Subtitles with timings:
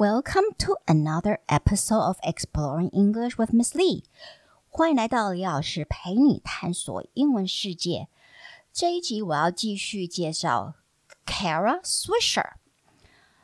[0.00, 4.04] Welcome to another episode of Exploring English with Miss Lee。
[4.70, 8.08] 欢迎来到李老师陪你探索英文世界。
[8.72, 10.72] 这一集我要继续介绍
[11.26, 12.52] Kara Swisher，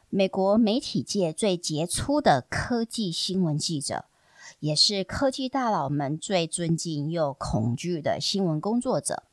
[0.09, 4.07] 美国媒体界最杰出的科技新闻记者，
[4.61, 9.25] 也是科技大佬们最尊敬又恐惧的新闻工作者。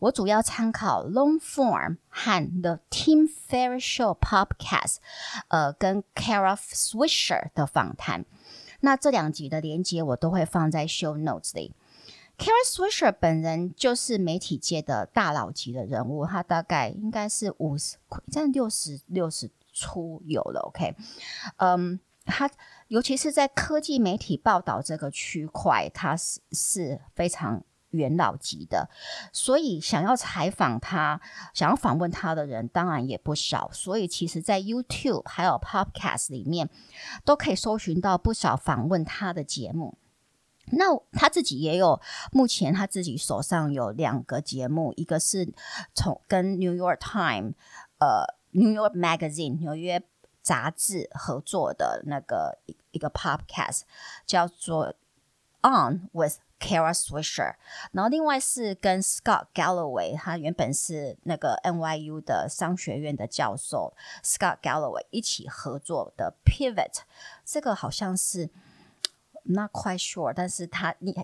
[0.00, 4.96] 我主要参考 Long Form 和 The Tim Ferriss Show Podcast，
[5.48, 8.24] 呃，跟 Kara Swisher 的访谈。
[8.80, 11.74] 那这两集的连接我都会放在 Show Notes 里。
[12.38, 17.96] Kara Swisher 本人就是媒体界的大佬级的人物，他大概应该是五十，
[18.30, 20.60] 现在六十六十出有了。
[20.68, 20.94] OK，
[21.56, 22.48] 嗯，他
[22.86, 27.64] 尤其是在科技媒体报道这个区块，他是是非常。
[27.90, 28.88] 元老级的，
[29.32, 31.20] 所以想要采访他、
[31.54, 33.70] 想要访问他的人当然也不少。
[33.72, 36.68] 所以其实，在 YouTube 还有 Podcast 里面，
[37.24, 39.96] 都可以搜寻到不少访问他的节目。
[40.70, 41.98] 那他自己也有，
[42.30, 45.54] 目前他自己手上有两个节目，一个是
[45.94, 47.54] 从跟 New York Time、
[47.98, 50.02] 呃 New York Magazine 纽约
[50.42, 52.58] 杂志合作的那个
[52.90, 53.82] 一个 Podcast，
[54.26, 54.94] 叫做
[55.62, 56.36] On with。
[56.58, 57.54] Kara Swisher，
[57.92, 67.02] 然后另外是跟 Scott Galloway，他原本是那个 NYU 的商学院的教授，Scott Galloway 一起合作的 Pivot，
[67.44, 68.50] 这个好像是
[69.44, 71.16] not quite sure，但是他你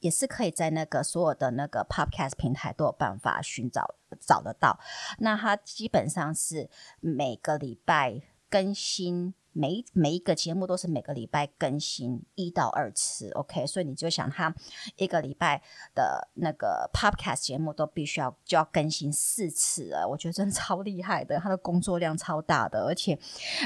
[0.00, 4.78] 也是可以在那个所有的那个 Podcast 平台都有办法寻找找得到。
[5.18, 6.68] 那他基本上是
[7.00, 9.34] 每个礼拜更新。
[9.54, 14.54] 每每一个节目都是每个礼拜更新一到二次，OK，所以你就想他
[14.96, 15.62] 一个礼拜
[15.94, 23.18] 的那个 Podcast 节目都必须要就要更新四次了，我觉得真的超厉害的，他的工作量超大的，而且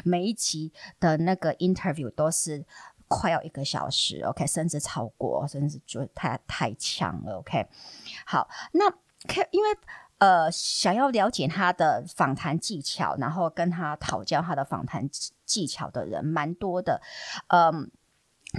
[0.05, 2.64] 每一集的那个 interview 都是
[3.09, 7.66] 快要一个小时，OK，甚至超过，甚至觉得太太强了，OK。
[8.25, 8.84] 好，那
[9.50, 9.69] 因为。
[10.19, 15.09] 呃，想要了解他的访谈技巧，然后跟他讨教他的访谈
[15.48, 17.00] 技巧的人蛮多的。
[17.48, 17.91] 嗯，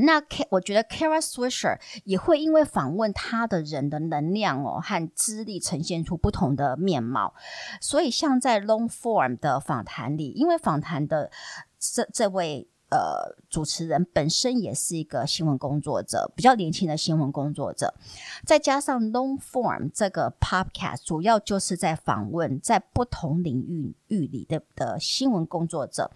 [0.03, 7.33] 那 K 我觉得 Kara Swisher 也会因为访问他的人的能量哦和资历，呈现出不同的面貌。
[7.79, 11.31] 所以，像在 Long Form 的访谈里，因为访谈的
[11.79, 12.67] 这这位。
[12.89, 17.93] 呃，主持人本身也是一个新闻工作者，比较年轻的新闻工作者，
[18.45, 26.09] 再加上 Long Form 这个 Podcast，主要就是在访问在不同领域域里的的新闻工作者，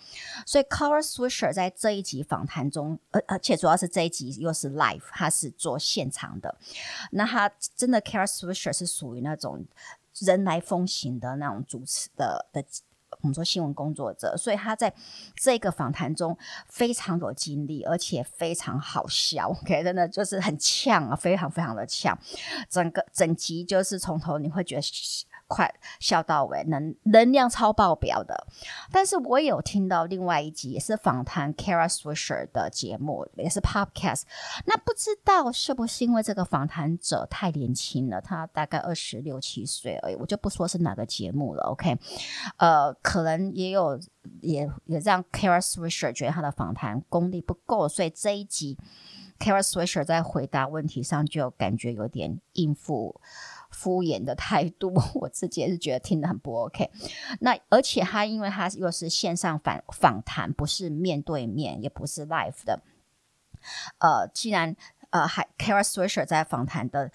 [0.48, 6.58] 所以 Kara Swisher 在这一集访谈中，而而且主要是这一集又是 live，他是做现场的，
[7.12, 9.64] 那他真的 Kara Swisher 是属于那种
[10.20, 12.64] 人来疯型的那种主持的的。
[13.22, 14.94] 我们说新闻工作者，所以他在
[15.36, 16.38] 这个访谈中
[16.68, 19.50] 非常有经历，而且非常好笑。
[19.50, 22.18] OK， 真的就是很呛啊，非常非常的呛。
[22.70, 24.82] 整个整集就是从头你会觉得。
[25.54, 28.48] 快笑到尾，能能量超爆表的。
[28.92, 34.24] 但是我有听到另外一集，也是访谈 Kara Swisher 的节目，也是 Podcast。
[34.66, 41.62] 那不知道是不是因为这个访谈者太年轻了，他大概二十六七岁而已，我就不说是哪个节目了。
[41.66, 41.96] OK，
[42.58, 44.00] 呃，可能也有
[44.42, 48.76] 也也让 Kara Swisher 觉得他的访谈功力不够，所以这一集
[49.38, 53.22] Kara Swisher 在回答问题上就感觉有点应付。
[53.84, 56.90] 敷衍的态度，我自己也是觉得听得很不 OK。
[57.42, 62.82] 那而且他因为他又是线上访访谈，不是面对面，也不是 live 的。
[63.98, 64.76] 呃，既然
[65.10, 67.12] 呃还 Kara Swisher 在访谈的。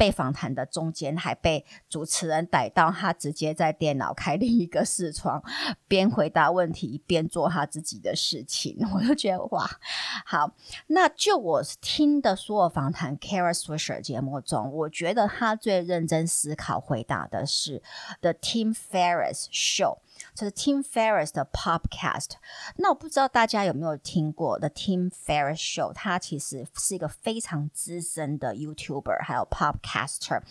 [0.00, 5.42] 被访谈的中间还被主持人逮到，他直接在电脑开另一个视窗，
[5.86, 8.78] 边回答问题边做他自己的事情。
[8.94, 9.70] 我就觉得哇，
[10.24, 10.54] 好。
[10.86, 17.82] 那就我听的所有访谈 c a r a Swisher 节目中，我觉得他最认真思考回答的是
[18.22, 19.98] The Tim Ferris Show。
[20.34, 22.32] 这是 Tim Ferriss 的 Podcast。
[22.76, 25.92] 那我不知道大家有没有听过 The Tim Ferriss Show？
[25.92, 30.42] 他其实是一个非常资深的 YouTuber，还有 Podcaster。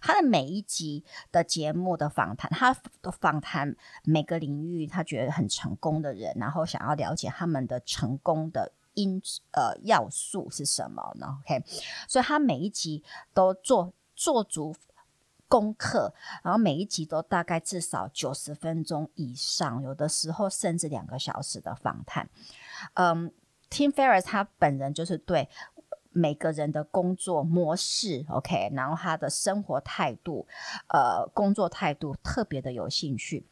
[0.00, 9.20] 他的每一集的节目的访谈，他的访谈每个领域他觉得很成功的人，然后想要了解他们的成功的因
[9.52, 11.62] 呃要素是什么呢？OK，
[12.08, 14.74] 所以他每一集都做做足。
[15.48, 16.12] 功课，
[16.42, 22.28] 然后每一集都大概至少九十分钟以上，有的时候甚至两个小时的访谈。
[22.94, 23.32] 嗯
[23.70, 25.48] ，Tim Ferriss 他本人就是对
[26.10, 30.46] 每个人的工作模式，OK，然后他的生活态度，
[30.88, 33.46] 呃，工作态度特别的有兴趣。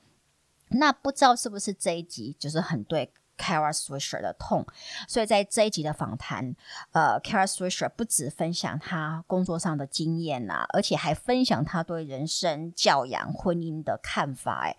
[0.71, 4.67] 那不知道是不是这一集就是很对 Kara Swisher 的痛，
[5.09, 6.55] 所以在这一集的访谈，
[6.93, 14.65] 呃，Kara Swisher 不止分享他工作上的经验呐、而且还分享他对人生、教养、婚姻的看法。
[14.65, 14.77] 哎，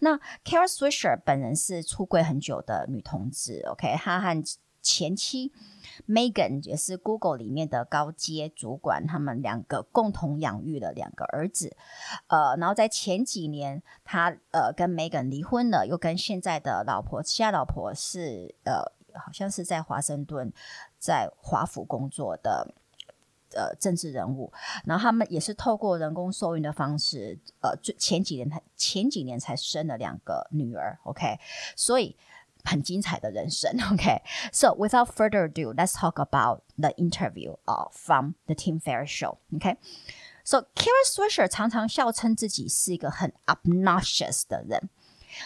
[0.00, 4.42] 那 Kara Swisher 本人是出柜很久的女同志，OK，她和
[4.86, 5.50] 前妻
[6.06, 11.76] Megan 也是 Google 里面的高阶主管，他们两个共同养育了两个儿子。
[12.28, 18.80] 呃，然后在前几年，他呃跟 Megan 离婚了，又跟现在的老婆，现在老婆是呃
[19.18, 20.52] 好像是在华盛顿，
[21.00, 22.72] 在华府工作的
[23.56, 24.52] 呃政治人物。
[24.84, 30.96] 然后他们也是透过人工受孕的方式，呃，最前几年才前几年才生了两个女儿。
[31.02, 31.40] OK，
[31.74, 32.14] 所以。
[32.65, 34.77] 很精彩的人生，OK，so、okay?
[34.77, 40.67] without further ado, let's talk about the interview uh, from the Tim Ferriss show，OK，so、okay?
[40.75, 44.89] Kara Swisher 常常笑称自己是一个很 obnoxious 的人，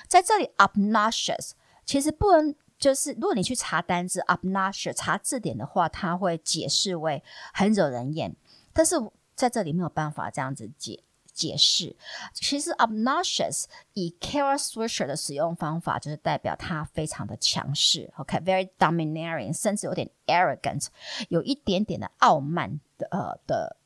[0.07, 1.51] 在这里 obnoxious
[1.85, 8.35] 其实不能就是如果你去查单字 obnoxious 查字典的话，它会解释为很惹人厌，
[8.73, 8.95] 但是
[9.33, 11.01] 在这里没有办法这样子解。
[11.34, 11.96] 解释，
[12.34, 20.86] 其实 obnoxious 以 Kara Swisher 的使用方法，就是代表他非常的强势，OK，very、domineering，甚至有点 arrogant，
[21.28, 23.76] 有一点点的傲慢的呃的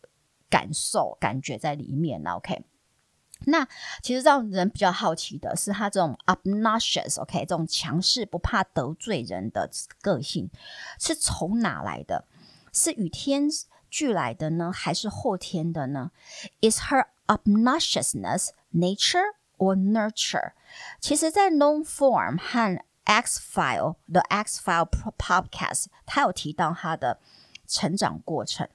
[0.48, 2.64] 感受感觉在里面 OK，
[3.46, 3.66] 那
[4.02, 9.70] 其实让人比较好奇的是，他这种 obnoxious，OK，、这种强势不怕得罪人的
[10.00, 10.50] 个性
[10.98, 12.26] 是从哪来的？
[12.72, 13.48] 是与天
[13.88, 16.10] 俱来的呢，还是后天的呢
[16.60, 20.53] ？Is her obnoxiousness nature or nurture？
[20.99, 27.19] 其实，在 Long Form 和 X File the X File Podcast，他有提到他的
[27.67, 28.67] 成长过程。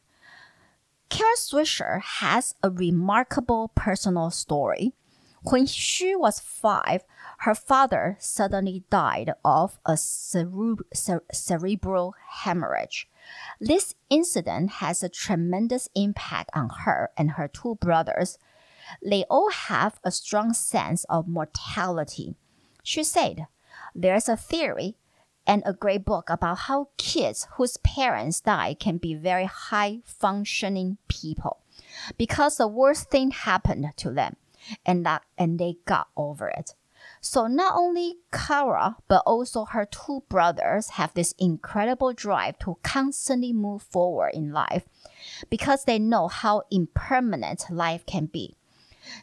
[1.08, 4.94] Kara Swisher has a remarkable personal story.
[5.44, 7.02] When she was five,
[7.40, 12.14] her father suddenly died of a cere cerebral
[12.44, 13.06] hemorrhage.
[13.59, 18.37] This incident has a tremendous impact on her and her two brothers.
[19.03, 22.35] They all have a strong sense of mortality.
[22.83, 23.47] She said,
[23.93, 24.95] There's a theory
[25.45, 30.97] and a great book about how kids whose parents die can be very high functioning
[31.07, 31.57] people
[32.17, 34.35] because the worst thing happened to them
[34.85, 36.75] and that and they got over it.
[37.21, 43.51] So not only Kara, but also her two brothers have this incredible drive to constantly
[43.51, 44.85] move forward in life
[45.49, 48.55] because they know how impermanent life can be.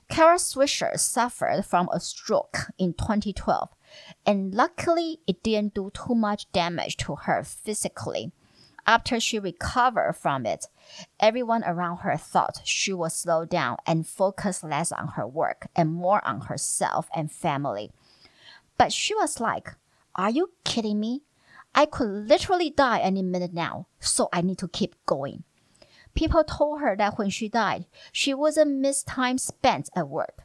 [0.09, 3.69] Kara Swisher suffered from a stroke in 2012,
[4.27, 8.33] and luckily it didn't do too much damage to her physically.
[8.87, 10.67] After she recovered from it,
[11.19, 15.93] everyone around her thought she would slow down and focus less on her work and
[15.93, 17.91] more on herself and family.
[18.79, 19.75] But she was like,
[20.15, 21.23] Are you kidding me?
[21.75, 25.43] I could literally die any minute now, so I need to keep going.
[26.15, 30.45] People told her that when she died, she wouldn't miss time spent at work,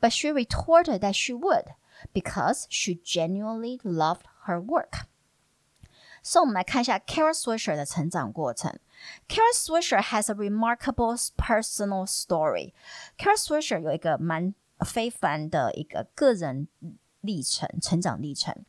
[0.00, 1.74] but she retorted that she would
[2.14, 5.06] because she genuinely loved her work.
[6.23, 8.77] 所以，我们来看一下 Kara Swisher 的成长过程。
[9.29, 12.73] Kara Swisher has a remarkable personal story.
[13.17, 14.53] Kara Swisher 有一个蛮
[14.85, 16.67] 非凡的一个个人
[17.21, 18.65] 历程、成长历程。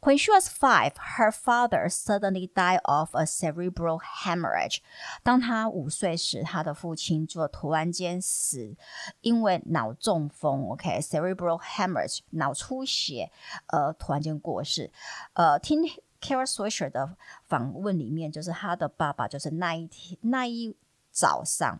[0.00, 4.78] When she was five, her father suddenly died of a cerebral hemorrhage.
[5.22, 8.76] 当她五岁时，她的父亲就突然间死，
[9.20, 10.68] 因为脑中风。
[10.70, 13.30] OK，cerebral hemorrhage，脑出血，
[13.68, 14.92] 呃，突然间过世。
[15.32, 15.82] 呃，听。
[16.23, 20.73] Kara Swisher 的访问里面，就是他的爸爸，就是那一天那一
[21.11, 21.77] 早上，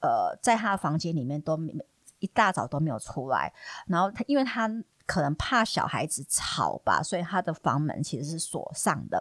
[0.00, 1.74] 呃，在他的房间里面都没
[2.18, 3.52] 一大早都没有出来，
[3.86, 4.70] 然后他因为他。
[5.10, 9.20] 可能怕小孩子吵吧，所以他的房门其实是锁上的。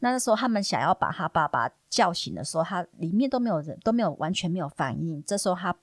[0.00, 5.24] 那时候他们想要把他爸爸叫醒的时候，他里面都没有人，都没有完全没有反应。
[5.24, 5.74] 这时候他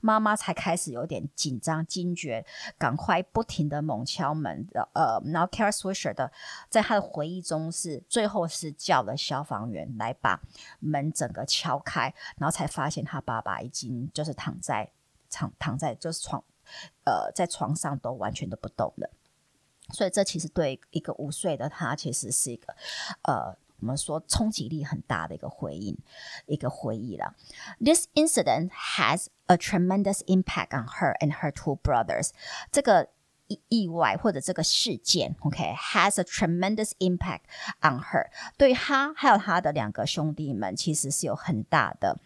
[0.00, 2.44] 妈妈才开始有点紧张惊觉，
[2.76, 4.66] 赶快不停的猛敲门。
[4.94, 6.32] 呃，然后 Kara Swisher 的
[6.68, 10.40] 在他的回忆中是最后是叫了消防员来把
[10.80, 14.90] 门整个敲开，然后才发现他爸爸已经就是躺在
[15.30, 16.42] 躺躺在就是床。
[17.08, 19.10] 呃，在床上都完全都不动了，
[19.94, 22.76] 所以这其实对一个五岁的他，其实是一个
[23.22, 25.96] 呃，我们说冲击力很大的一个回应，
[26.44, 27.34] 一个回忆了。
[27.80, 32.32] This incident has a tremendous impact on her and her two brothers。
[32.70, 33.08] 这个
[33.46, 37.44] 意意外或者这个事件，OK，has a tremendous impact
[37.80, 38.26] on her。
[38.58, 42.18] 对他还有他的两个兄弟们，其实是有很大的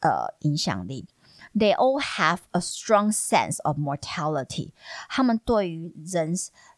[0.00, 1.06] 呃影响力。
[1.54, 4.72] They all have a strong sense of mortality。
[5.08, 6.34] 他们对于人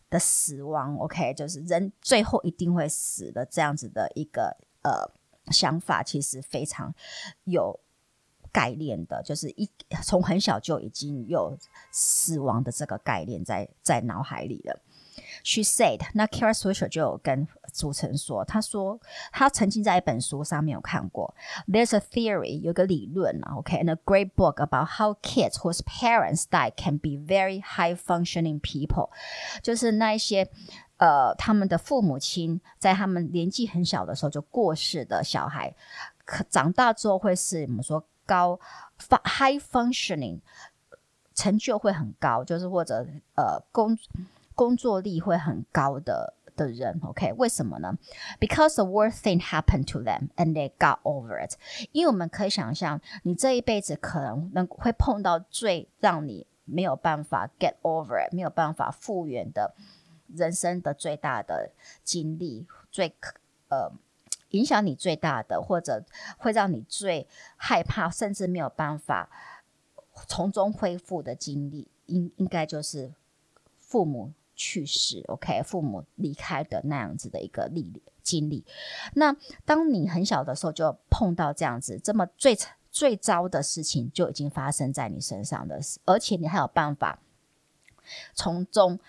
[0.09, 5.11] 的死亡，OK，就是人最后一定会死的这样子的一个呃
[5.53, 6.95] 想法，其实非常
[7.45, 7.79] 有
[8.53, 9.71] 概念的，就是一
[10.03, 11.57] 从很小就已经有
[11.93, 14.81] 死亡的这个概念在在脑海里了。
[15.44, 19.00] She said，那 Kara Swisher 就有跟主持人说，他说
[19.32, 21.36] 他曾经在一本书上面有看过，
[21.68, 27.94] There's a theory，有个理论啊，OK，and a great book about how kids whose parents die can be very high
[27.96, 29.12] functioning people，
[29.62, 30.50] 就是那一些
[30.98, 35.76] 呃他们的父母亲在他们年纪很小的时候就过世的小孩，
[36.26, 38.60] 可长大之后会是我们说高
[39.24, 40.40] high functioning，
[41.36, 43.96] 成就会很高，就是或者呃工。
[44.61, 47.33] 工作力会很高的的人，OK？
[47.39, 47.97] 为什么呢
[48.39, 51.55] ？Because the worst thing happened to them and they got over it。
[51.93, 59.75] 因为我们可以想象，你这一辈子可能能会碰到最让你没有办法 get over it，没有办法复原的
[60.27, 61.71] 人生的最大的
[62.05, 63.15] 经历，最
[63.71, 63.91] 呃
[64.51, 66.05] 影响你最大的，或者
[66.37, 67.27] 会让你最
[67.57, 69.31] 害怕，甚至没有办法
[70.27, 73.15] 从中恢复的经历，应应该就是
[73.79, 74.35] 父母。
[74.61, 77.91] 去世，OK，父母离开的那样子的一个历
[78.23, 78.63] 经历。
[79.15, 82.55] 那当你很小的时候就碰到这样子这么最
[82.91, 87.21] 最糟的事情就已经发生在你身上的，而且你还有办法
[88.35, 89.01] 从中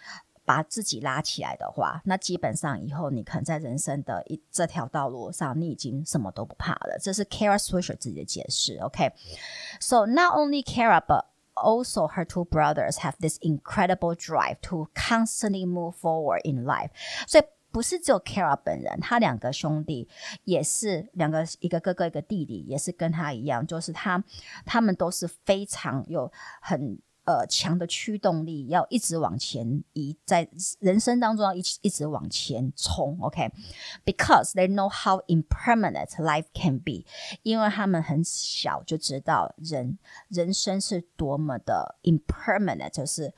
[0.46, 6.98] 把自己拉起来的话，那基本上以后你可能在人生的一这条道路上，你已经什么都不怕了。
[6.98, 11.26] 这是 Kara Swisher 自己的解释，OK，So、not only Kara but
[11.61, 16.91] Also, her two brothers have this incredible drive to constantly move forward in life.
[17.27, 20.09] 所以不是只有 Kara 本人，他两个兄弟
[20.45, 24.23] 也是两个，一个哥哥一个弟弟，也是跟他一样，就是他
[24.65, 26.31] 他们都是非常有
[26.61, 26.99] 很。
[27.24, 30.50] 呃，强的驱动力要一直往前移，在
[30.80, 37.06] 人生当中要一一直往前冲，OK？Because they know how impermanent life can be，
[37.44, 39.98] 因为他们很小就知道人
[40.30, 43.34] 人生是多么的 impermanent，就是。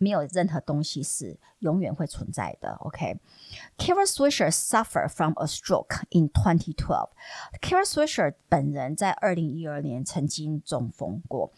[0.00, 2.75] 没有任何东西是永远会存在的。
[2.81, 4.05] OK，Kara、okay?
[4.05, 11.51] Swisher suffered from a stroke in 2012。Kara Swisher 本人在二零一二年曾经中风过，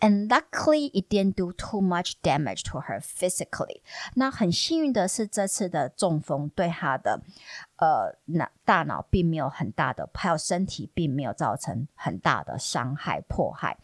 [0.00, 3.82] and luckily it didn't do too much damage to her physically。
[4.14, 7.20] 那很幸运的是，这次的中风对她的
[7.76, 13.78] 呃脑大脑并没有很大的，还有身体并没有造成很大的伤害迫害。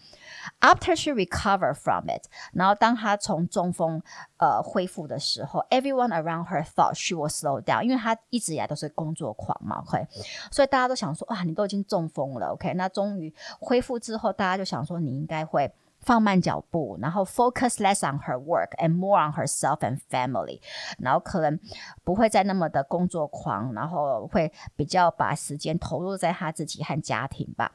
[0.60, 4.02] After she recovered from it，然后当她从中风
[4.38, 10.07] 呃恢复的时候 ，everyone around her thought she was slow down，因为她一直以来都是工作狂嘛，OK，
[10.51, 20.59] 所以大家都想说，哇，你都已经中风了，OK，那终于恢复之后，大家就想说你应该会放慢脚步，然后 focus less on her work and more on herself and family，
[20.97, 21.59] 然后可能
[22.03, 27.71] 不会再那么的工作狂，然后会比较把时间投入在她自己和家庭吧。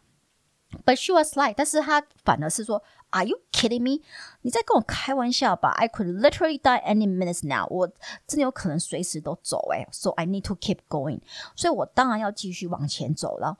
[0.85, 4.01] But she was like，但是她反而是说，Are you kidding me？
[4.41, 5.69] 你在跟我开玩笑吧？
[5.71, 7.67] I could literally die any minutes now。
[7.69, 7.87] 我
[8.25, 9.85] 真的有可能随时都走诶。
[9.91, 11.19] So I need to keep going。
[11.57, 13.57] 所以我当然要继续往前走了。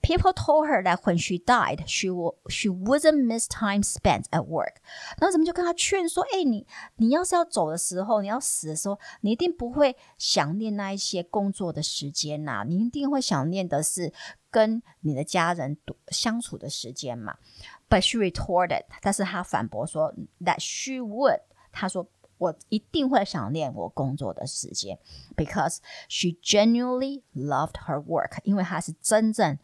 [0.00, 4.46] People told her that when she died, she will she wouldn't miss time spent at
[4.46, 4.76] work。
[5.20, 14.12] 然后怎么就跟她劝说，哎，你你要是要走的时候，你要死的时候，你一定不会想念那一些工作的时间呐，你一定会想念的是。
[14.57, 17.37] 跟你的家人相处的时间嘛
[17.87, 22.07] ，But she retorted，但是她反驳说，That she would，她说
[22.39, 24.97] 我一定会想念我工作的时间
[25.35, 25.77] ，because
[26.09, 29.59] she genuinely loved her work，因为她是真正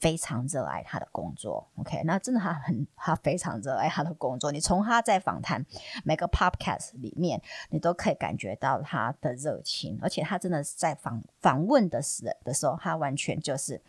[0.00, 1.68] 非常热爱她的工作。
[1.76, 4.50] OK，那真的她很，她非常热爱她的工作。
[4.50, 5.64] 你从她在访谈
[6.02, 13.80] 每个 podcast 里面，你都可以感觉到她的热情，而且她真的是在访访问的时的时候，她完全就是。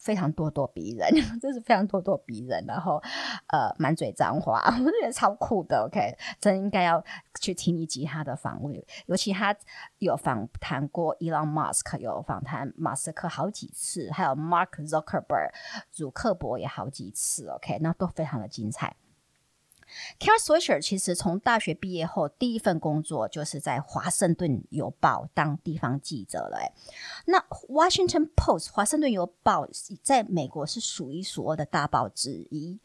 [0.00, 1.08] 非常咄咄逼人，
[1.40, 3.00] 真是非常咄咄逼人，然后
[3.48, 5.84] 呃满嘴脏话， 我觉得超酷的。
[5.86, 7.04] OK，真应该要
[7.40, 8.74] 去听一集他的访问，
[9.06, 9.54] 尤其他
[9.98, 15.50] 有访谈过伊隆·马斯克有访谈马斯克好几次，还有 Mark Zuckerberg，
[15.90, 17.48] 祖克伯也好几次。
[17.48, 18.96] OK，那都非常的精彩。
[20.18, 26.58] Kara Swisher 其实从大学毕业后，第一份工作就是在《华盛顿邮报》当地方记者了。
[26.60, 26.72] 哎，
[27.26, 29.68] 那《Washington Post》华盛顿邮报
[30.02, 32.80] 在美国是数一数二的大报之一，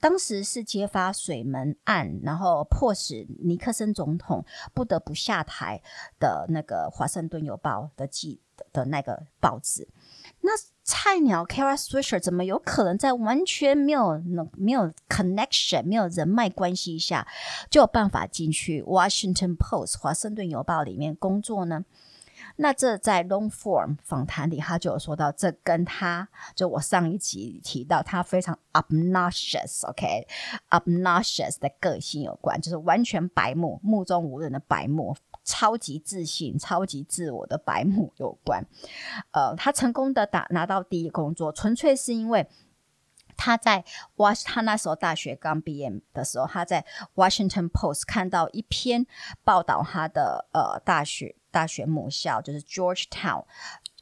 [0.00, 5.82] 当时是揭发水门案，然后迫使尼克森总统不得不下台
[6.18, 8.40] 的那个《华盛顿邮报》的记
[8.72, 9.88] 的那个报纸。
[10.40, 10.50] 那
[10.90, 14.20] 菜鸟 Kara Swisher 怎么有可能在完全没有
[14.56, 17.28] 没有 connection、没有人脉关系下，
[17.70, 21.84] 就有办法进去 Washington Post 华盛顿邮报里面工作呢？
[22.56, 35.16] 那这在 long form 访谈里，他就有说到，这跟他就我上一集提到他非常 obnoxious，OK，obnoxious、的个性有关，就是完全白目、目中无人的白目。
[35.50, 38.64] 超级自信、超级自我的白目有关，
[39.32, 42.46] 呃，他成功的打拿到第一工作，纯粹是因为
[43.36, 43.84] 他在
[44.16, 49.06] Wash，他那时候大学刚毕业的时候，他在 Washington Post 看到一篇
[49.42, 53.44] 报道他的呃大学大学母校就是 Georgetown，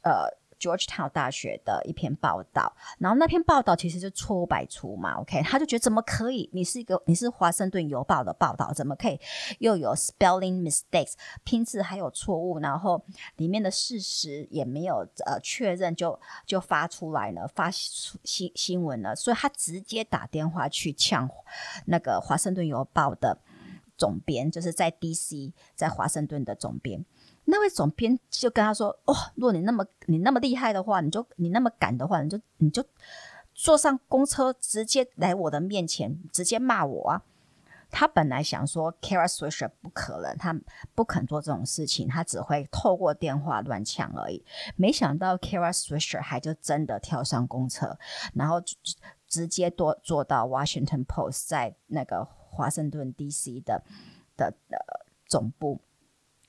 [0.03, 0.38] 呃。
[0.59, 6.49] Georgetown 大学的一篇报道，然后那篇报道其实就错误百出嘛，OK，他就觉得怎么可以？
[6.53, 9.19] 你是一个，你是华盛顿邮报的报道，怎么可以
[9.59, 11.13] 又有 spelling mistakes，
[11.43, 13.03] 拼字还有错误，然后
[13.37, 21.29] 里面的事实也没有呃确认就就发出来了，发出新新闻了，所以他直接打电话去呛
[21.85, 23.39] 那个华盛顿邮报的
[23.97, 27.05] 总编，就是在 DC 在华盛顿的总编。
[27.49, 32.85] 那位总编就跟他说：“哦，如果你那么你那么厉害的话，你就你那么敢的话，你就你就
[33.53, 37.23] 坐上公车，直接来我的面前，直接骂我啊！”
[37.91, 40.55] 他本来想说，Kara Swisher 不可能，他
[40.93, 44.45] 不肯做这种事情，他只会透过电话乱呛而已。
[44.75, 47.97] 没想到 Kara Swisher 还就真的跳上公车，
[48.35, 48.61] 然后
[49.27, 53.81] 直接坐坐到 Washington Post 在那个华盛顿 DC 的
[54.37, 55.79] 的的总部。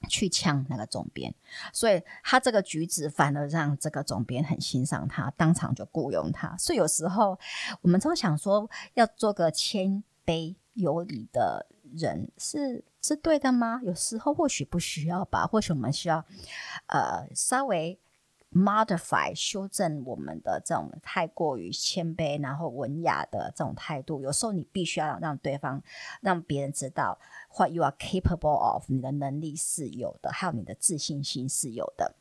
[0.08, 1.34] 去呛那个总编，
[1.72, 6.56] 所以他这个举止反而让这个总编很欣赏他，当场就雇佣他。
[6.56, 7.38] 所以有时候
[7.82, 13.80] 我们都想说，要做个谦卑有礼的人是是对的吗？
[13.82, 16.24] 有时候或许不需要吧，或许我们需要
[16.86, 17.98] 呃稍微。
[18.52, 25.82] Modify 修正我们的这种太过于谦卑，然后文雅的这种态度，有时候你必须要让对方、
[26.20, 27.18] 让别人知道
[27.56, 32.14] what you are capable of，你的能力是有的，还有你的自信心是有的。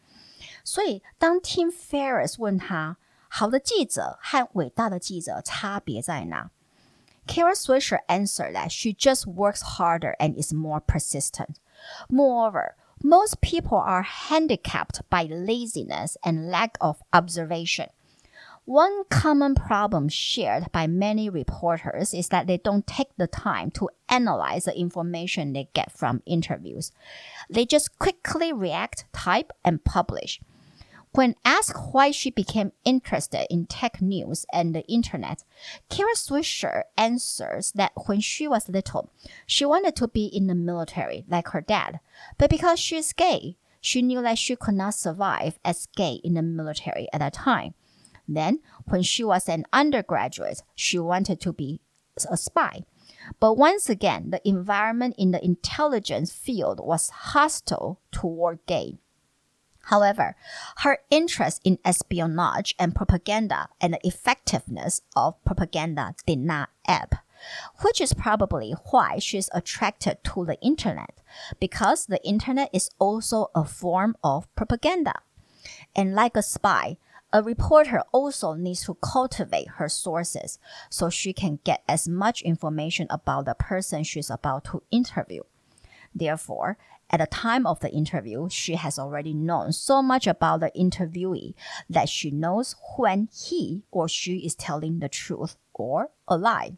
[0.63, 6.51] 所以，当 Tim Ferriss 问他，好的记者和伟大的记者差别在哪
[7.27, 11.55] ？Kara Swisher answered that she just works harder and is more persistent.
[12.09, 17.87] Moreover, Most people are handicapped by laziness and lack of observation.
[18.65, 23.89] One common problem shared by many reporters is that they don't take the time to
[24.09, 26.91] analyze the information they get from interviews.
[27.49, 30.39] They just quickly react, type, and publish.
[31.13, 35.43] When asked why she became interested in tech news and the internet,
[35.89, 39.11] Kara Swisher answers that when she was little,
[39.47, 41.99] she wanted to be in the military like her dad.
[42.37, 46.35] But because she is gay, she knew that she could not survive as gay in
[46.35, 47.73] the military at that time.
[48.27, 51.81] Then, when she was an undergraduate, she wanted to be
[52.29, 52.83] a spy.
[53.39, 58.99] But once again, the environment in the intelligence field was hostile toward gay.
[59.89, 60.35] However,
[60.77, 67.15] her interest in espionage and propaganda and the effectiveness of propaganda did not ebb,
[67.81, 71.21] which is probably why she's attracted to the internet,
[71.59, 75.13] because the internet is also a form of propaganda.
[75.95, 76.97] And like a spy,
[77.33, 80.59] a reporter also needs to cultivate her sources
[80.91, 85.41] so she can get as much information about the person she's about to interview.
[86.14, 86.76] Therefore,
[87.10, 91.54] at the time of the interview, she has already known so much about the interviewee
[91.90, 96.76] that she knows when he or she is telling the truth or a lie.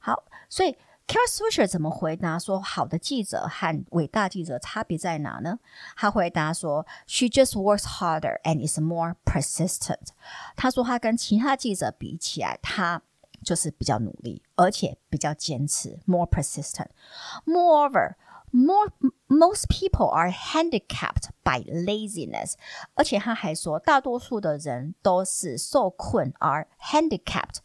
[0.00, 5.60] 好，所以 Kara Swisher 怎么回答说好的记者和伟大记者差别在哪呢？
[5.96, 10.08] 他回答说，She just works harder and is more persistent。
[10.56, 13.02] 他说他跟其他记者比起来，他
[13.44, 18.16] 就是比较努力，而且比较坚持，more persistent。Moreover。
[18.51, 18.91] More,
[19.27, 22.53] most people are handicapped by laziness，
[22.95, 27.59] 而且他还说，大多数的人都是受困而 handicapped。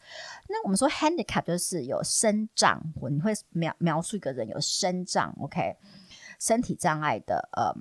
[0.47, 5.75] 那我们说 handicapped 就是有身障，你会描描述一个人有生长，OK，
[6.39, 7.75] 身体障碍的，呃。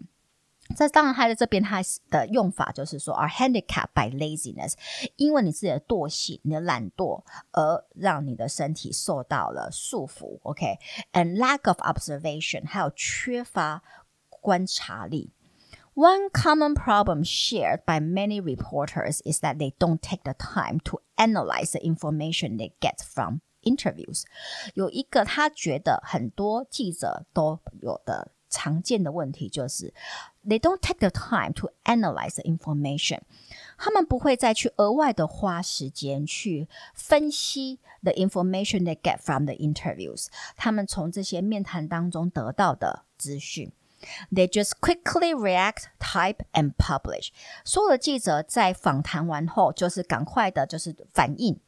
[0.73, 4.73] 在当然，他在这边他的用法就是说，are handicapped by laziness，
[5.17, 10.39] 因为你自己的惰性、你的懒惰，而让你的身体受到了束缚。
[10.43, 11.37] OK，and、okay?
[11.37, 13.83] lack of observation，还有缺乏
[14.29, 15.33] 观察力。
[15.93, 21.71] One common problem shared by many reporters is that they don't take the time to analyze
[21.71, 24.23] the information they get from interviews。
[24.73, 29.93] 有一个他觉得很多记者都有的常见的问题就是。
[30.45, 33.19] they don't take the time to analyze the information。
[33.77, 40.27] 他们不会再去额外的花时间去分析 the information they get from the interviews。
[40.55, 43.71] 他们从这些面谈当中得到的资讯。
[44.31, 47.29] They just quickly react, type and publish。
[47.63, 51.59] 所有的记者在访谈完后，就是赶快的，就是反应，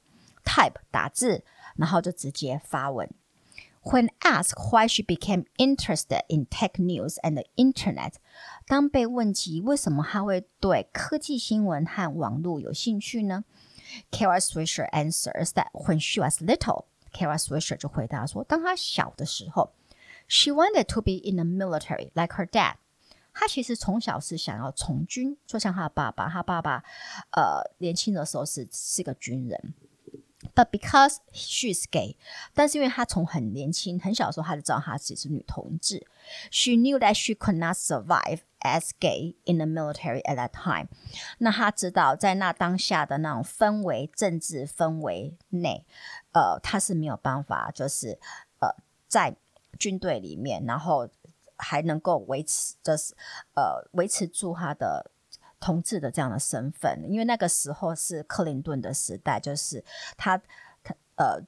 [0.44, 1.44] type 打字，
[1.76, 3.08] 然后就直接发文。
[3.84, 8.14] When asked why she became interested in tech news and the internet，
[8.69, 13.45] 当被问及为什么他会对科技新闻和网络有兴趣呢
[14.11, 19.73] ？Kara Swisher answers that when she was little，Kara Swisher 就回答说，当她小的时候。
[20.31, 22.75] She wanted to be in the military like her dad。
[23.33, 26.29] 她其实从小是想要从军，就像她的爸爸。
[26.29, 26.85] 她爸爸，
[27.31, 29.75] 呃，年轻的时候是是个军人。
[30.59, 32.17] But because she's gay，
[32.53, 36.05] 但是因为她从很年轻、很小的时候，她就知道她自己是女同志。
[36.51, 40.89] She knew that she could not survive as gay in the military at that time。
[41.39, 45.87] 那她知道在那当下的那种氛围、政治氛围内，
[46.33, 48.19] 呃，她是没有办法，就是
[48.59, 48.75] 呃，
[49.07, 49.37] 在。
[49.79, 51.09] 军队里面，然后
[51.57, 53.15] 还能够维持，就是
[53.55, 55.13] 呃维持住她的
[55.61, 59.85] 同志的这样的身份，因为那个时候是克林顿的时代，就是
[60.17, 60.37] 他
[60.83, 61.41] 他呃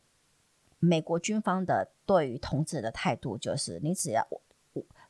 [0.78, 4.26] 美国军方的对于同志的态度就是，你只要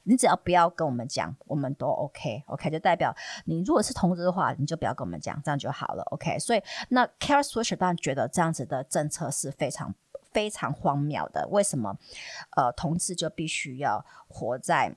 [0.02, 6.38] 你只要不要跟我们讲，我们都 OK OK，就代表你如果是同志的话，你就不要跟我们讲，这样就好了 OK。
[6.38, 9.94] 所以那 Kara Swisher 当然觉得这样子的政策是非常。
[10.32, 11.98] 非常荒谬的，为什么？
[12.50, 14.94] 呃，同志就必须要活在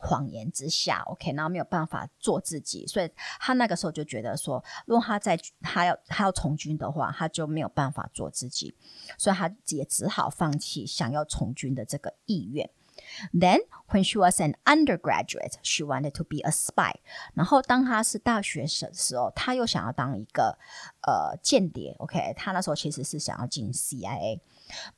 [0.00, 8.74] 谎言之下？OK，然后没有办法做自己，所以他那个时候就觉得说，如果他在他要他要从军的话，他就没有办法做自己，
[9.18, 12.70] 所以他也只好放弃想要从军的这个意愿。
[13.32, 16.96] Then, when she was an undergraduate, she wanted to be a spy.
[17.34, 20.58] 然后，当她是大学生的时候，她又想要当一个
[21.02, 21.94] 呃间谍。
[21.98, 24.40] OK，她那时候其实是想要进 CIA。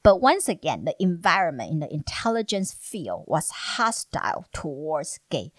[0.02, 5.52] But once again, the environment in the intelligence field was hostile towards gay.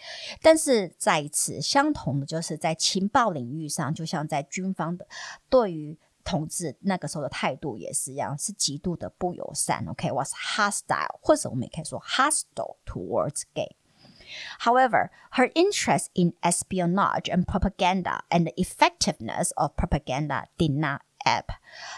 [0.42, 5.06] 但是再一次相同的，就是在情报领域上，就像在军方的
[5.48, 5.98] 对于。
[6.24, 9.82] 同志那个时候的态度也是一样，是极度的不友善。
[9.88, 10.36] OK，was、okay?
[10.36, 20.48] hostile，或者我们也可以说 hostile towards gay。However, her interest in espionage and propaganda and the effectiveness of propaganda
[20.58, 21.46] did not ebb。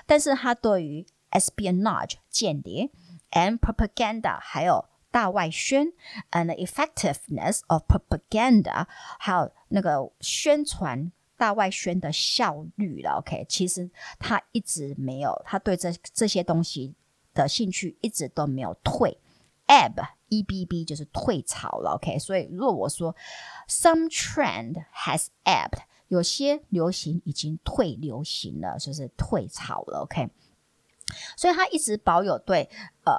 [0.06, 2.90] 但是她对于 espionage 间谍
[3.30, 5.92] and propaganda 还有大外宣
[6.30, 8.86] and the effectiveness of propaganda
[9.18, 11.12] 还有那个宣传。
[11.36, 16.94] 大外宣的效率了，OK，其实他一直没有，他对这这些东西
[17.32, 19.18] 的兴趣一直都没有退，
[19.66, 23.16] ebb，E B B 就是退潮了，OK，所以如果我说
[23.66, 25.78] some trend has ebbed，
[26.08, 30.28] 有些流行已经退流行了，就是退潮了，OK，
[31.37, 32.69] 所以他一直保有对
[33.05, 33.13] 呃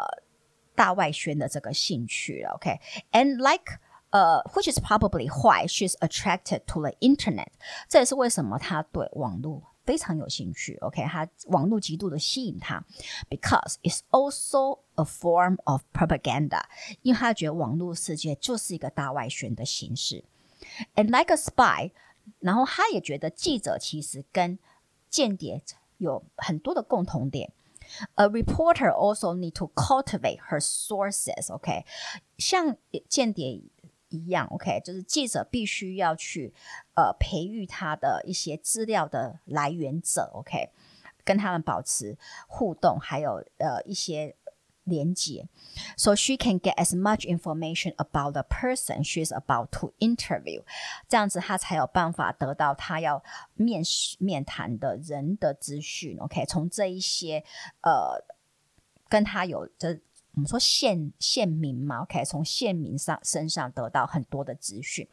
[0.75, 3.81] 大外宣的这个兴趣，OK，and like。
[4.11, 7.49] 呃、，which is probably why she's attracted to the internet。
[7.87, 10.77] 这也是为什么他对网络非常有兴趣。
[10.77, 12.83] OK，他网络极度的吸引他
[13.29, 16.63] ，because it's also a form of propaganda。
[17.03, 20.25] 因为他觉得网络世界就是一个大外宣的形式。
[20.95, 21.91] And like a spy，
[22.39, 24.59] 然后他也觉得记者其实跟
[25.11, 25.63] 间谍
[25.99, 27.53] 有很多的共同点。
[28.15, 31.53] A reporter also need to cultivate her sources。
[31.53, 31.85] OK，
[32.39, 32.77] 像
[33.09, 33.63] 间谍。
[34.09, 36.55] 一样，OK，就是记者必须要去
[36.95, 40.71] 呃培育他的一些资料的来源者，OK，
[41.25, 44.37] 跟他们保持互动，还有呃一些
[44.87, 45.47] 连接
[45.97, 50.63] ，so she can get as much information about the person she is about to interview，
[51.09, 53.23] 这样子他才有办法得到他要
[53.55, 57.45] 面试面谈的人的资讯，OK，从这一些
[57.83, 58.25] 呃
[59.09, 60.01] 跟他有这。
[60.35, 65.09] 我们说县县民嘛，OK，从县民上身上得到很多的资讯。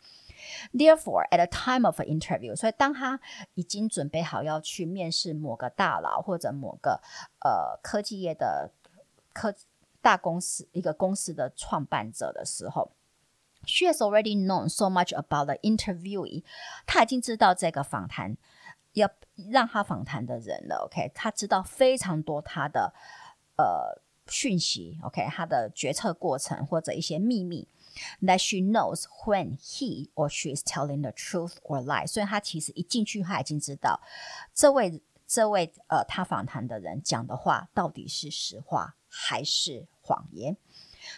[0.73, 3.17] Therefore, at a time of interview，所以当他
[3.53, 7.01] 已经准备好要去面试某个大佬或者某个
[7.39, 8.69] 呃科技业的
[9.33, 9.53] 科
[10.01, 12.91] 大公司一个公司的创办者的时候
[13.65, 16.43] ，she has already known so much about the interviewee，
[16.85, 18.37] 他已经知道这个访谈
[18.93, 19.09] 要
[19.51, 22.93] 让他访谈的人了，OK，他知道非常多他的
[23.57, 24.01] 呃。
[24.27, 27.67] 讯息，OK，他的决策过程或者一些秘密
[28.21, 32.07] ，that she knows when he or she is telling the truth or lie。
[32.07, 33.99] 所以他其实一进去，他已经知道
[34.53, 40.55] 这位这位呃，他访谈的人讲的话到底是实话还是谎言。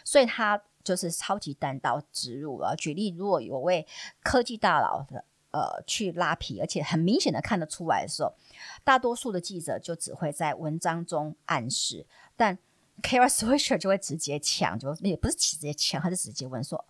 [0.04, 2.74] 所以他就是超级单刀直入了。
[2.76, 3.86] 举例，如果有位
[4.22, 8.34] 科技大佬的呃去拉皮，而且很明显的看得出来的时候，
[8.82, 12.58] 大多数的记者就只会在文章中暗示，但
[13.02, 16.82] Kara Swisher 就会直接抢，就也不是直接抢，他就直接问说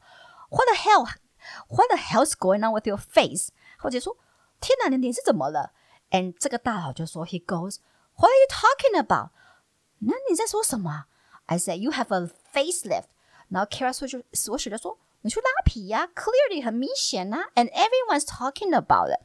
[0.50, 1.04] ：“What the hell?
[1.68, 4.16] What the hell's going on with your face？” 或者说
[4.60, 5.72] ：“天哪，你脸是怎么了
[6.11, 7.77] ？”And 这个大佬就说：“He goes,
[8.15, 9.29] What are you talking about？”
[9.99, 11.05] 那你在说什么？
[11.45, 13.05] I said you have a facelift。
[13.49, 19.19] 然后 Kara Swisher Swisher 就说：“你去拉皮呀，clearly 很明显呐，and everyone's talking about it。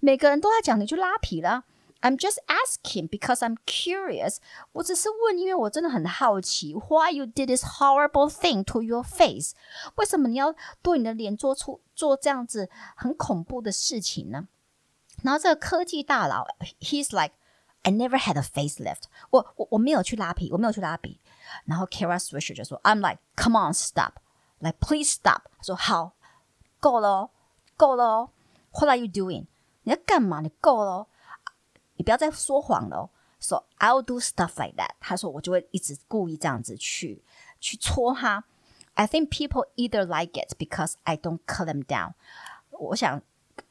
[0.00, 1.64] 每个人都在讲你去拉皮了。
[2.00, 4.38] I'm just asking because I'm curious。
[4.72, 9.54] 我只是问，因为我真的很好奇，why you did this horrible thing to your face？
[9.94, 14.48] 为什么你要对你的脸做出做这样子很恐怖的事情呢？
[15.22, 16.46] 然后这个科技大佬，
[16.80, 19.40] he's like。I never had a facelift 我。
[19.40, 21.18] 我我我没有去拉皮，我没有去拉皮。
[21.64, 24.20] 然后 Kara Swisher 就说：“I'm like, come on, stop,
[24.60, 26.12] like please stop。”他说：“好，
[26.78, 27.30] 够了，
[27.76, 28.30] 够了。
[28.70, 29.46] What are you doing？
[29.82, 30.42] 你在干嘛？
[30.42, 31.08] 你够了，
[31.96, 33.10] 你不要再说谎了。
[33.40, 34.90] So I'll do stuff like that。
[35.00, 37.24] 他说我就会一直故意这样子去
[37.58, 38.44] 去戳他。
[38.94, 42.12] I think people either like it because I don't cut them down。
[42.70, 43.20] 我想。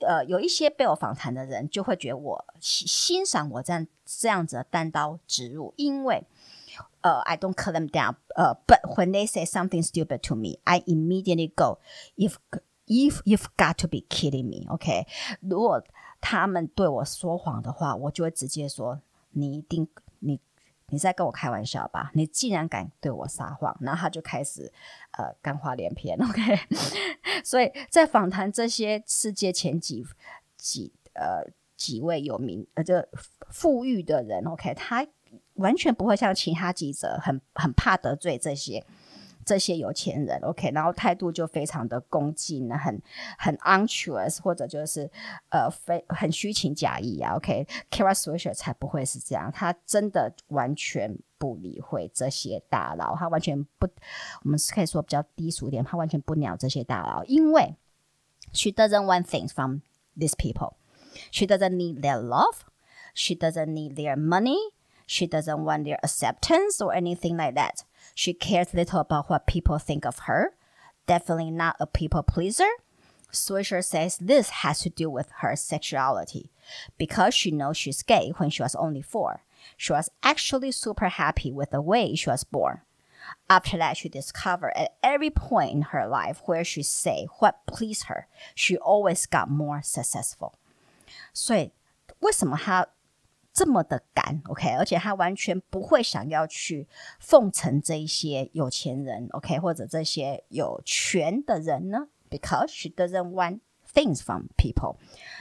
[0.00, 6.24] 呃，有一些被我访谈的人就会觉得我欣欣赏我这样这样子的单刀直入，因为
[7.00, 12.36] 呃，I don't cut them down，呃，but when they say something stupid to me，I immediately go，if
[12.86, 15.06] if you've got to be kidding me，OK？
[15.40, 15.82] 如果
[16.20, 20.40] 他们对我说谎的话，我就会直接说你一定你。
[20.88, 22.10] 你在跟我开玩笑吧？
[22.14, 24.72] 你竟然敢对我撒谎，然后他就开始
[25.18, 26.42] 呃干话连篇， OK？
[27.44, 30.04] 所以在访谈这些世界前几
[30.56, 31.44] 几呃
[31.76, 33.08] 几位有名呃这
[33.50, 34.74] 富裕的人，OK？
[34.74, 35.06] 他
[35.54, 38.84] 完全不会像其他记者很很怕得罪这些。
[39.45, 43.01] 这些有钱人，OK，然后态度就非常的恭敬，很
[43.37, 45.09] 很 unctuous，或者就是
[45.49, 53.87] 呃非很虚情假意啊，OK，Kara Swisher 才不会是这样，他真的完全不理会这些大佬，他完全不，
[54.43, 57.75] 我们是可以说比较低俗一点，他完全不鸟这些大佬，因为
[58.53, 59.79] she doesn't want things from
[60.15, 66.93] these people，she doesn't need their love，she doesn't need their money，she doesn't want their acceptance or
[66.93, 67.79] anything like that。
[68.15, 70.53] She cares little about what people think of her.
[71.07, 72.69] Definitely not a people pleaser.
[73.31, 76.51] Swisher says this has to do with her sexuality.
[76.97, 79.43] Because she knows she's gay when she was only four,
[79.77, 82.81] she was actually super happy with the way she was born.
[83.49, 88.05] After that, she discovered at every point in her life where she say what pleased
[88.05, 90.55] her, she always got more successful.
[91.33, 91.71] 所以，
[92.19, 92.87] 为什么她
[93.56, 96.86] 这么的敢，OK，而且他完全不会想要去
[97.18, 103.60] 奉承这一些有钱人，OK，或者这些有权的人呢？Because she doesn't want
[103.94, 104.96] things from people，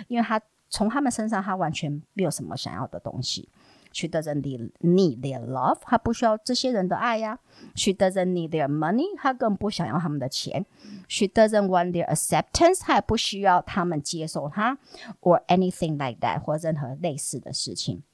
[0.08, 3.49] 因为他从他们身上他完全没有什么想要的东西。
[3.94, 4.42] She doesn't
[4.81, 7.40] need their love，他不需要这些人的爱呀。
[7.74, 10.64] She doesn't need their money，他更不想要他们的钱。
[11.09, 14.79] She doesn't want their acceptance，他也不需要他们接受他，
[15.20, 18.05] or anything like that，或任何类似的事情。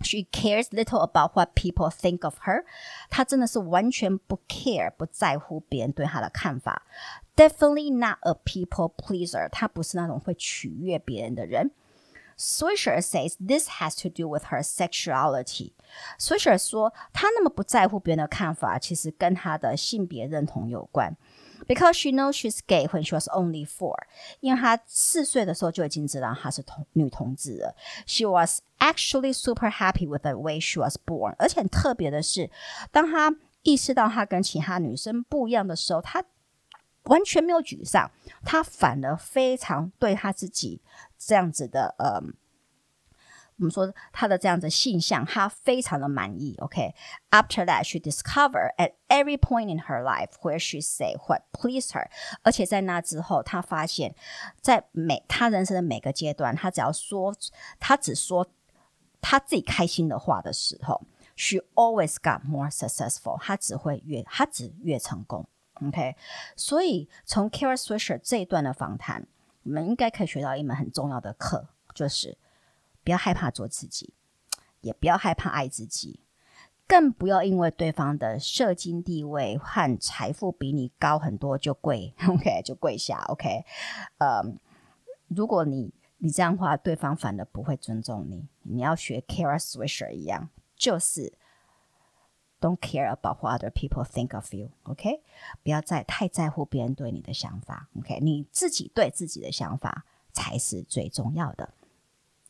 [0.00, 2.64] She cares little about what people think of her，
[3.10, 6.82] 他真的是完全不 care，不在乎别人对他的看法。
[7.34, 11.72] Definitely not a people pleaser，他不是那种会取悦别人的人。
[12.43, 15.71] Swisher says this has to do with her sexuality.
[16.19, 21.15] Swisher 说，她那么不在乎别人的看法，其实跟她的性别认同有关。
[21.65, 23.95] Because she knows she's gay when she was only four，
[24.41, 27.73] 因为她四岁的时候就已经知道她是同女同志了。
[28.05, 32.51] She was actually super happy with the way she was born，而且很特别的是，
[32.91, 36.25] 当她意识到她跟其他女生不一样的时候，她
[37.03, 38.11] 完全没有沮丧，
[38.43, 40.81] 她反而非常对她自己
[41.25, 42.21] 这样子的呃。
[43.57, 46.55] 我们说他的这样子性向，他非常的满意。
[46.57, 52.09] OK，After that, she discover at every point in her life where she say what please her。
[52.41, 54.15] 而且在那之后，他发现，
[54.59, 57.33] 在每他人生的每个阶段，他只要说，
[57.79, 58.49] 他只说
[59.21, 61.05] 他自己开心的话的时候
[61.35, 63.39] ，she always got more successful。
[63.39, 65.47] 她只会越，她只越成功。
[65.75, 66.15] OK，
[66.55, 69.27] 所以从 Kara Swisher 这一段的访谈，
[69.63, 72.37] 我们应该可以学到一门很重要的课，就是。
[73.05, 74.13] 不要害怕做自己，
[74.79, 76.21] 也不要害怕爱自己，
[76.87, 83.65] 更不要因为对方的社经地位和财富比你高很多就跪，OK， 就跪下，OK。
[84.19, 84.41] 呃，
[85.27, 88.47] 如果你你这样的话，对方反而不会尊重你。
[88.61, 91.33] 你要学 Kara Swisher 一样，就是
[92.63, 94.69] Don't care about what other people think of you.
[94.83, 95.21] OK，
[95.63, 97.89] 不要再太在乎别人对你的想法。
[97.99, 101.73] OK，你自己对自己的想法才是最重要的。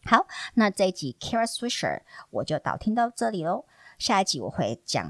[0.05, 3.65] 好，那这一集 Kara Swisher 我就导听到这里喽。
[3.97, 5.03] 下一集我会讲，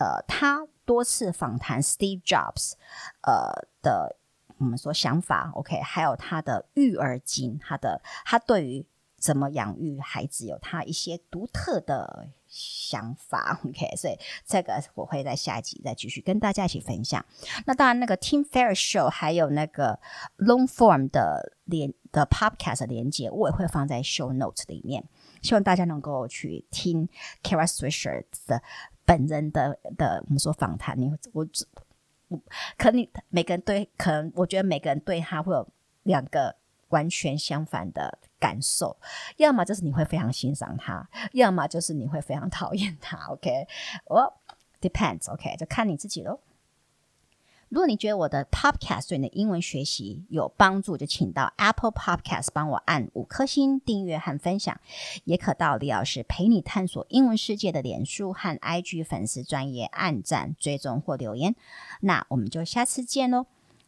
[0.00, 2.72] 呃，他多次访谈 Steve Jobs，
[3.20, 4.16] 呃的
[4.56, 8.86] 我们说想法，OK，还有他的育儿经，他的他对于
[9.18, 17.24] 怎么养育孩子有他一些独特的想法， OK，所以这个我会在下一集再继续跟大家一起分享。
[17.66, 19.98] 那当然，那个 Team Fair Show 还有那个
[20.38, 25.04] Long Form 的连的 Podcast 连接，我也会放在 Show Notes 里面。
[25.42, 27.08] 希望大家能够去听
[27.42, 28.62] Kara Swisher 的
[29.04, 31.00] 本人的的我们说访谈。
[31.00, 31.46] 你我
[32.28, 32.40] 我
[32.76, 35.68] 可能你每个人对可能我觉得每个人对他会有
[36.02, 36.56] 两个
[36.88, 38.96] 完全相反的感受，
[39.38, 43.16] 要么就是你会非常欣赏他，要么就是你会非常讨厌他。
[43.32, 43.66] OK，
[44.06, 44.32] 我、
[44.80, 45.32] depends。
[45.32, 46.40] OK，就看你自己喽。
[47.68, 54.80] 如果你觉得我的 Podcast 对你的英文学习有帮助，就请到 Apple Podcast 帮我按五颗星订阅和分享，
[55.24, 61.56] 也可到李老师陪你探索英文世界的脸书和 IG 粉丝专页按赞、追踪或留言。
[62.02, 63.46] 那我们就下次见喽